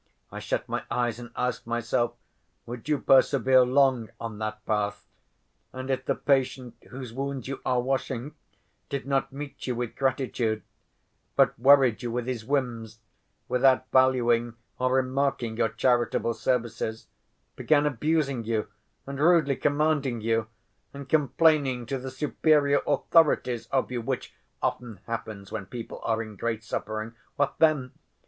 I 0.31 0.39
shut 0.39 0.67
my 0.67 0.83
eyes 0.89 1.19
and 1.19 1.29
ask 1.35 1.67
myself, 1.67 2.15
'Would 2.65 2.89
you 2.89 2.97
persevere 2.97 3.63
long 3.63 4.09
on 4.19 4.39
that 4.39 4.65
path? 4.65 5.05
And 5.73 5.91
if 5.91 6.05
the 6.05 6.15
patient 6.15 6.73
whose 6.89 7.13
wounds 7.13 7.47
you 7.47 7.61
are 7.63 7.79
washing 7.79 8.33
did 8.89 9.05
not 9.05 9.31
meet 9.31 9.67
you 9.67 9.75
with 9.75 9.95
gratitude, 9.95 10.63
but 11.35 11.53
worried 11.59 12.01
you 12.01 12.09
with 12.09 12.25
his 12.25 12.43
whims, 12.43 12.97
without 13.47 13.91
valuing 13.91 14.55
or 14.79 14.91
remarking 14.91 15.55
your 15.57 15.69
charitable 15.69 16.33
services, 16.33 17.05
began 17.55 17.85
abusing 17.85 18.43
you 18.43 18.69
and 19.05 19.19
rudely 19.19 19.55
commanding 19.55 20.19
you, 20.19 20.47
and 20.95 21.09
complaining 21.09 21.85
to 21.85 21.99
the 21.99 22.09
superior 22.09 22.81
authorities 22.87 23.67
of 23.67 23.91
you 23.91 24.01
(which 24.01 24.33
often 24.63 24.99
happens 25.05 25.51
when 25.51 25.67
people 25.67 26.01
are 26.03 26.23
in 26.23 26.37
great 26.37 26.63
suffering)—what 26.63 27.53
then? 27.59 27.91